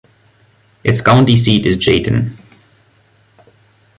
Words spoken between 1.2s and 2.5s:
seat is Jayton.